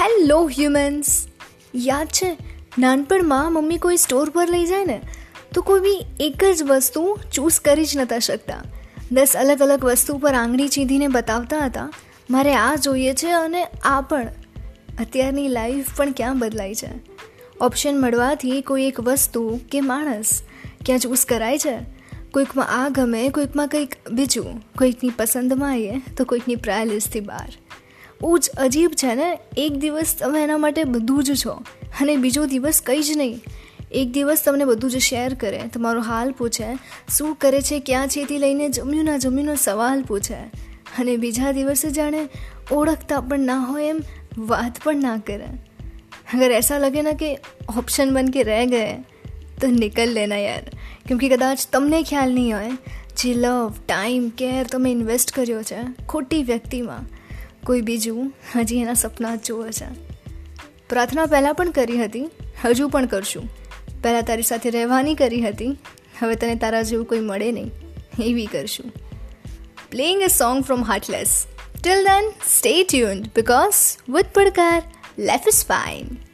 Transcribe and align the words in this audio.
Hello 0.00 0.46
humans 0.46 1.26
યાદ 1.74 2.06
છે, 2.06 2.36
નાનપણમાં 2.78 3.52
મમ્મી 3.52 3.78
કોઈ 3.78 3.96
સ્ટોર 3.96 4.30
પર 4.30 4.48
લઈ 4.50 4.66
જાય 4.66 4.84
ને, 4.84 5.00
તો 5.54 5.62
કોઈ 5.62 5.80
બી 5.80 6.06
એક 6.20 6.44
જ 6.54 6.62
વસ્તુ 6.62 7.18
ચૂઝ 7.34 7.60
કરી 7.60 7.84
જ 7.84 7.96
નહોતા 7.96 8.18
શકતા. 8.18 8.62
દસ 9.12 9.36
અલગ 9.38 9.62
અલગ 9.62 9.84
વસ્તુ 9.84 10.18
પર 10.18 10.34
આંગળી 10.34 10.68
ચીંધીને 10.68 11.08
બતાવતા 11.08 11.58
હતા. 11.58 11.90
મારે 12.30 12.54
આ 12.54 12.74
જોઈએ 12.74 13.14
છે 13.14 13.30
અને 13.30 13.64
આ 13.64 14.00
પણ. 14.00 14.26
અત્યારની 15.00 15.48
લાઈફ 15.48 15.84
પણ 15.96 16.12
ક્યાં 16.12 16.38
બદલાઈ 16.38 16.74
છે? 16.74 16.90
ઓપ્શન 17.60 18.00
મળવાથી 18.00 18.60
કોઈ 18.60 18.84
એક 18.84 19.00
વસ્તુ 19.00 19.60
કે 19.70 19.80
માણસ 19.80 20.42
ક્યાં 20.86 20.98
ચૂઝ 20.98 21.26
કરાય 21.26 21.58
છે? 21.58 21.78
કોઈકમાં 22.30 22.84
આ 22.84 22.88
ગમે, 22.88 23.28
કોઈકમાં 23.28 23.68
કંઈક 23.68 23.94
બીજું. 24.10 24.62
કોઈકની 24.78 25.10
પસંદમાં 25.10 25.70
આવીએ, 25.70 25.98
તો 26.16 26.24
કોઈકની 26.24 26.56
પ્રાયલિસ્ટથી 26.56 27.20
બહાર. 27.20 27.48
બહુ 28.20 28.38
જ 28.38 28.50
અજીબ 28.58 28.90
છે 28.90 29.14
ને? 29.14 29.38
એક 29.56 29.72
દિવસ 29.72 30.16
તમે 30.18 30.42
એના 30.42 30.56
માટે 30.56 30.84
બધું 30.84 31.24
જ 31.24 31.34
છો 31.34 31.52
અને 32.00 32.16
બીજો 32.16 32.46
દિવસ 32.46 32.80
કંઈ 32.86 33.02
જ 33.02 33.16
નહીં. 33.16 33.40
એક 33.92 34.12
દિવસ 34.12 34.42
તમને 34.44 34.64
બધું 34.64 34.90
જ 34.90 34.96
શેર 34.96 35.34
કરે, 35.34 35.60
તમારો 35.74 36.00
હાલ 36.00 36.32
પૂછે, 36.32 36.78
શું 37.18 37.34
કરે 37.34 37.60
છે, 37.60 37.80
ક્યાં 37.80 38.08
છે 38.08 38.24
તે 38.24 38.38
લઈને 38.38 38.68
જમ્યું 38.68 39.04
ના 39.04 39.16
જમ્યુંનો 39.16 39.54
સવાલ 39.54 40.02
પૂછે. 40.02 40.34
અને 40.98 41.16
બીજા 41.16 41.52
દિવસે 41.52 41.90
જાણે 41.90 42.28
ઓળખતા 42.72 43.20
પણ 43.20 43.38
ના 43.38 43.58
હોય 43.58 43.84
એમ 43.84 44.00
વાત 44.38 44.84
પણ 44.84 44.96
ના 44.96 45.16
કરે. 45.16 45.46
અગર 46.34 46.50
એસા 46.50 46.78
લગે 46.78 47.02
ના 47.02 47.12
કે 47.12 47.38
ઓપ્શન 47.76 48.14
બન 48.14 48.28
કે 48.28 48.42
રહે 48.42 48.66
ગયે, 48.66 48.92
તો 49.60 49.66
નિકલ 49.66 50.12
લેના 50.12 50.36
યાર. 50.36 50.62
કેમકે 51.08 51.28
કદાચ 51.28 51.58
તમને 51.72 52.02
ખ્યાલ 52.02 52.34
નહીં 52.34 52.56
હોય, 52.56 52.70
જે 53.16 53.34
લવ, 53.34 53.72
ટાઈમ, 53.86 54.28
કેર 54.28 54.66
તમે 54.66 54.90
ઇન્વેસ્ટ 54.90 55.32
કર્યો 55.32 55.62
છે, 55.62 56.06
ખોટી 56.08 56.42
વ્યક્તિમાં. 56.42 57.18
કોઈ 57.66 57.80
બીજું? 57.80 58.32
હજી 58.56 58.76
એના 58.76 58.94
સપના 58.94 59.36
જ 59.36 59.44
જુએ 59.44 59.70
છે. 59.70 59.86
પ્રાર્થના 60.88 61.26
પહેલાં 61.26 61.54
પણ 61.54 61.70
કરી 61.70 62.04
હતી, 62.04 62.30
હજુ 62.64 62.88
પણ 62.88 63.06
કરશું. 63.06 63.48
પહેલાં 64.02 64.22
તારી 64.22 64.42
સાથે 64.42 64.70
રહેવાની 64.70 65.14
કરી 65.14 65.40
હતી, 65.40 65.68
હવે 66.20 66.34
તને 66.34 66.54
તારા 66.54 66.82
જેવું 66.82 67.06
કોઈ 67.06 67.20
મળે 67.20 67.52
નહીં, 67.52 67.70
એવી 68.22 68.46
કરશું. 68.46 68.92
Playing 69.90 70.22
a 70.22 70.26
song 70.26 70.64
from 70.64 70.82
Heartless 70.82 71.46
till 71.82 72.04
then 72.04 72.30
stay 72.30 72.82
tuned 72.82 73.26
because 73.26 73.74
with 74.08 74.26
પડકાર 74.34 74.82
લાઈફ 75.18 75.40
ઇઝ 75.46 75.66
ફાઇન 75.66 76.27